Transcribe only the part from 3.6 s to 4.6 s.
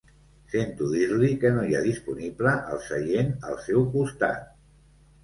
seu costat.